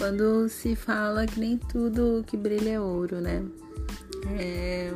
[0.00, 3.44] quando se fala que nem tudo que brilha é ouro, né?
[4.38, 4.90] É...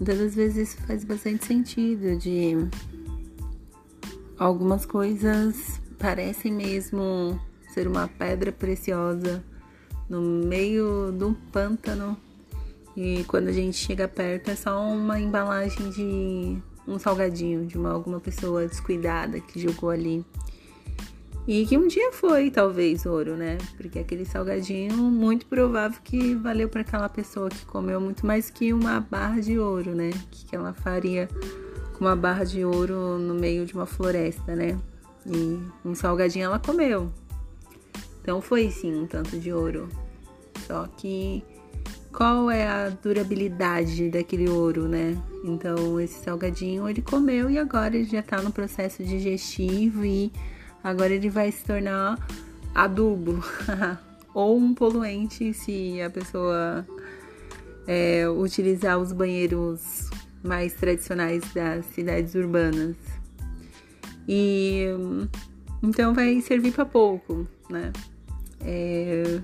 [0.00, 2.56] Muitas das vezes isso faz bastante sentido de
[4.36, 7.40] algumas coisas parecem mesmo
[7.72, 9.44] ser uma pedra preciosa
[10.08, 12.16] no meio de um pântano
[12.96, 17.92] e quando a gente chega perto é só uma embalagem de um salgadinho de uma,
[17.92, 20.26] alguma pessoa descuidada que jogou ali.
[21.46, 23.58] E que um dia foi, talvez, ouro, né?
[23.76, 28.72] Porque aquele salgadinho, muito provável que valeu para aquela pessoa que comeu muito mais que
[28.72, 30.10] uma barra de ouro, né?
[30.30, 31.28] Que, que ela faria
[31.98, 34.78] com uma barra de ouro no meio de uma floresta, né?
[35.26, 37.12] E um salgadinho ela comeu.
[38.20, 39.88] Então foi sim um tanto de ouro.
[40.64, 41.42] Só que
[42.12, 45.20] qual é a durabilidade daquele ouro, né?
[45.44, 50.30] Então esse salgadinho ele comeu e agora ele já tá no processo digestivo e
[50.82, 52.18] agora ele vai se tornar
[52.74, 53.42] adubo
[54.34, 56.86] ou um poluente se a pessoa
[57.86, 60.10] é, utilizar os banheiros
[60.42, 62.96] mais tradicionais das cidades urbanas.
[64.28, 64.86] E
[65.82, 67.92] então vai servir para pouco, né?
[68.60, 69.40] É,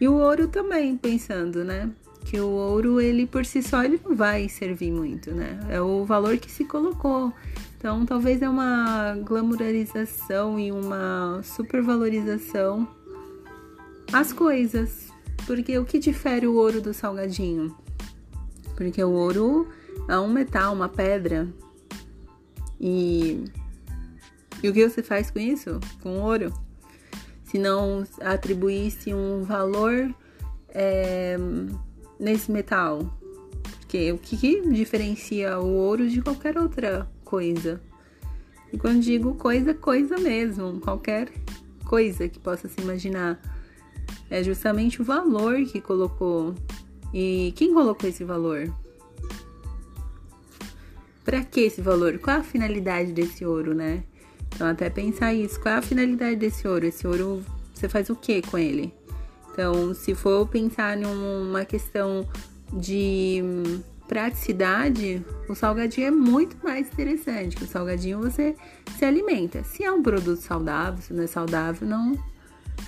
[0.00, 1.90] e o ouro também, pensando, né?
[2.30, 5.58] Que o ouro, ele por si só, ele não vai servir muito, né?
[5.68, 7.32] É o valor que se colocou.
[7.76, 12.86] Então, talvez é uma glamorização e uma supervalorização
[14.12, 15.08] as coisas.
[15.46, 17.74] Porque o que difere o ouro do salgadinho?
[18.76, 19.68] Porque o ouro
[20.08, 21.48] é um metal, uma pedra.
[22.80, 23.44] E,
[24.62, 25.80] e o que você faz com isso?
[26.00, 26.52] Com ouro?
[27.50, 30.14] se não atribuísse um valor
[30.68, 31.36] é,
[32.20, 33.18] nesse metal.
[33.80, 37.80] Porque o que, que diferencia o ouro de qualquer outra coisa?
[38.72, 41.28] E quando digo coisa, coisa mesmo, qualquer
[41.84, 43.40] coisa que possa se imaginar.
[44.30, 46.54] É justamente o valor que colocou.
[47.12, 48.72] E quem colocou esse valor?
[51.24, 52.18] Para que esse valor?
[52.18, 54.04] Qual a finalidade desse ouro, né?
[54.54, 55.60] Então, até pensar isso.
[55.60, 56.86] Qual a finalidade desse ouro?
[56.86, 57.44] Esse ouro,
[57.74, 58.94] você faz o que com ele?
[59.52, 62.26] Então, se for pensar numa questão
[62.72, 63.42] de
[64.06, 67.62] praticidade, o salgadinho é muito mais interessante.
[67.62, 68.56] O salgadinho você
[68.98, 69.62] se alimenta.
[69.62, 72.18] Se é um produto saudável, se não é saudável, não,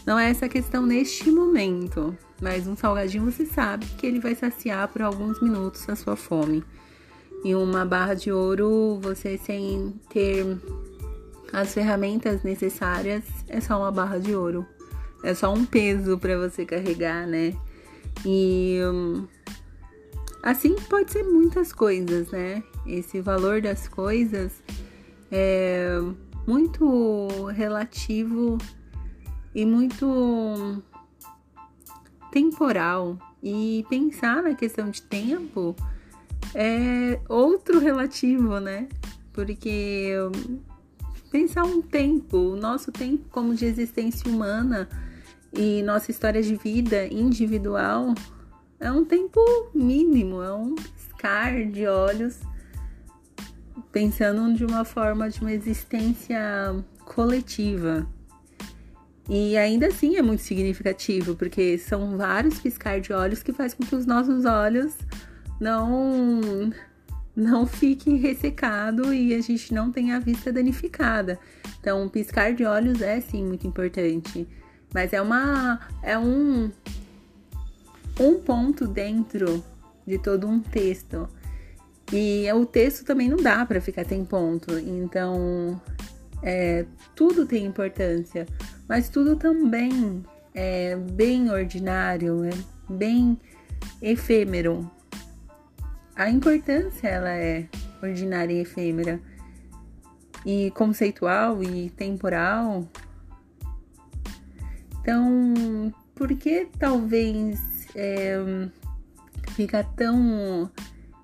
[0.06, 2.17] não é essa questão neste momento.
[2.41, 6.65] Mas um salgadinho você sabe que ele vai saciar por alguns minutos a sua fome.
[7.45, 10.45] E uma barra de ouro, você sem ter
[11.53, 14.67] as ferramentas necessárias é só uma barra de ouro.
[15.22, 17.55] É só um peso para você carregar, né?
[18.27, 19.27] E hum,
[20.43, 22.62] assim pode ser muitas coisas, né?
[22.87, 24.62] Esse valor das coisas
[25.31, 25.99] é
[26.47, 28.59] muito relativo
[29.55, 30.83] e muito
[32.33, 33.16] temporal.
[33.43, 35.75] E pensar na questão de tempo
[36.54, 38.89] é outro relativo, né?
[39.33, 40.59] Porque hum,
[41.31, 44.89] pensar um tempo, o nosso tempo como de existência humana
[45.53, 48.15] e nossa história de vida individual
[48.81, 49.41] é um tempo
[49.75, 52.41] mínimo, é um piscar de olhos,
[53.93, 56.41] pensando de uma forma de uma existência
[57.05, 58.07] coletiva.
[59.29, 63.84] E ainda assim é muito significativo, porque são vários piscar de olhos que faz com
[63.84, 64.97] que os nossos olhos
[65.61, 66.41] não
[67.34, 71.39] não fique ressecado e a gente não tenha a vista danificada.
[71.81, 74.47] Então, piscar de olhos é sim muito importante,
[74.92, 76.70] mas é uma é um
[78.20, 79.64] um ponto dentro
[80.06, 81.28] de todo um texto.
[82.12, 84.78] E o texto também não dá para ficar sem ponto.
[84.78, 85.80] Então,
[86.42, 88.47] é, tudo tem importância,
[88.86, 90.22] mas tudo também
[90.54, 92.53] é bem ordinário, é
[92.92, 93.41] bem
[94.03, 94.91] efêmero
[96.14, 97.66] a importância ela é
[98.03, 99.21] ordinária e efêmera
[100.45, 102.86] e conceitual e temporal.
[105.03, 108.37] Então, por que talvez é,
[109.51, 110.71] fica tão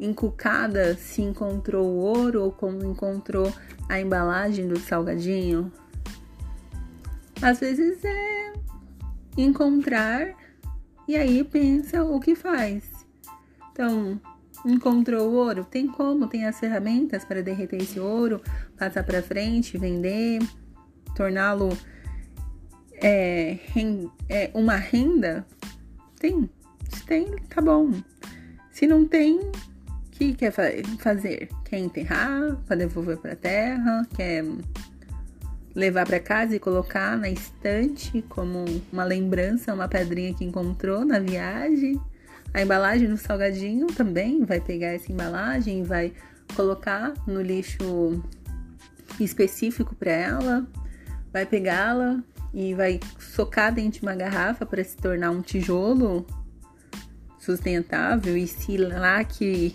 [0.00, 3.52] encucada se encontrou o ouro ou como encontrou
[3.88, 5.72] a embalagem do salgadinho?
[7.40, 8.52] Às vezes é
[9.36, 10.34] encontrar
[11.06, 12.84] e aí pensa o que faz.
[13.70, 14.20] Então,
[14.64, 15.64] Encontrou o ouro?
[15.64, 18.42] Tem como, tem as ferramentas para derreter esse ouro,
[18.76, 20.40] passar para frente, vender,
[21.14, 21.68] torná-lo
[23.00, 23.58] é,
[24.28, 25.46] é, uma renda?
[26.18, 26.48] Tem.
[26.88, 27.92] Se tem, tá bom.
[28.70, 29.52] Se não tem, o
[30.12, 30.52] que quer
[30.98, 31.48] fazer?
[31.64, 32.56] Quer enterrar?
[32.66, 34.06] Para devolver para a terra?
[34.14, 34.44] Quer
[35.74, 41.18] levar para casa e colocar na estante como uma lembrança, uma pedrinha que encontrou na
[41.18, 42.00] viagem.
[42.52, 46.12] A embalagem do salgadinho também vai pegar essa embalagem e vai
[46.56, 48.22] colocar no lixo
[49.20, 50.66] específico para ela,
[51.32, 52.22] vai pegá-la
[52.52, 56.26] e vai socar dentro de uma garrafa para se tornar um tijolo
[57.38, 59.74] sustentável e se lá que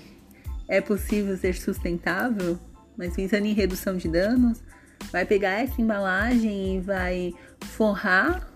[0.68, 2.58] é possível ser sustentável,
[2.98, 4.64] mas pensando em redução de danos,
[5.12, 8.50] vai pegar essa embalagem e vai forrar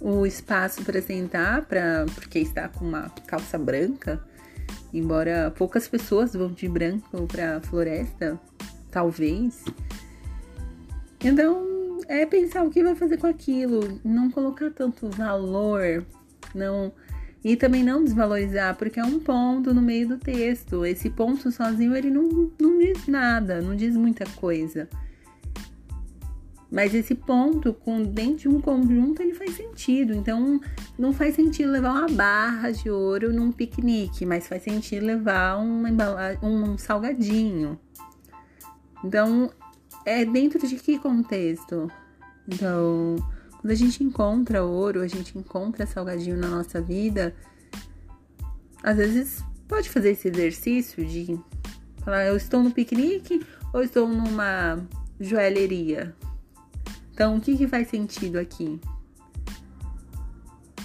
[0.00, 4.22] o espaço para sentar, para porque está com uma calça branca,
[4.92, 8.38] embora poucas pessoas vão de branco para a floresta,
[8.90, 9.64] talvez.
[11.22, 11.67] Então,
[12.08, 16.04] é pensar o que vai fazer com aquilo, não colocar tanto valor,
[16.54, 16.92] não
[17.44, 20.84] e também não desvalorizar, porque é um ponto no meio do texto.
[20.84, 24.88] Esse ponto sozinho ele não, não diz nada, não diz muita coisa.
[26.70, 30.12] Mas esse ponto, com, dentro de um conjunto, ele faz sentido.
[30.12, 30.60] Então,
[30.98, 35.88] não faz sentido levar uma barra de ouro num piquenique, mas faz sentido levar uma
[36.42, 37.78] um salgadinho.
[39.02, 39.50] Então,
[40.08, 41.90] é dentro de que contexto?
[42.46, 43.16] Então,
[43.60, 47.34] quando a gente encontra ouro, a gente encontra salgadinho na nossa vida,
[48.82, 51.38] às vezes pode fazer esse exercício de
[52.02, 54.78] falar, eu estou no piquenique ou estou numa
[55.20, 56.14] joalheria?
[57.12, 58.80] Então, o que, que faz sentido aqui?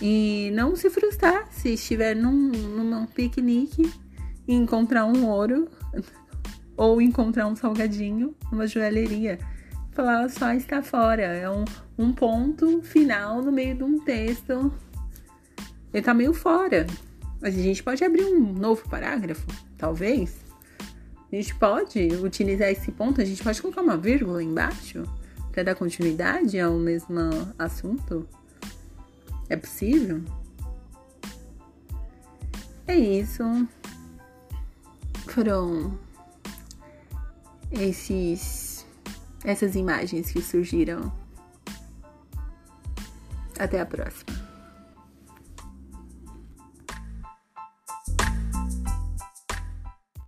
[0.02, 3.90] E não se frustrar se estiver num, num piquenique
[4.46, 5.70] e encontrar um ouro
[6.76, 9.40] ou encontrar um salgadinho numa joalheria.
[9.92, 11.24] Falar só está fora.
[11.24, 11.66] É um,
[11.98, 14.74] um ponto final no meio de um texto.
[15.94, 16.88] Ele tá meio fora.
[17.42, 19.46] Mas a gente pode abrir um novo parágrafo,
[19.78, 20.44] talvez.
[21.32, 25.04] A gente pode utilizar esse ponto, a gente pode colocar uma vírgula embaixo
[25.52, 27.20] para dar continuidade ao mesmo
[27.58, 28.28] assunto?
[29.50, 30.22] É possível?
[32.88, 33.44] É isso.
[35.28, 35.98] Foram
[37.74, 38.86] esses
[39.44, 41.12] essas imagens que surgiram.
[43.60, 44.33] Até a próxima.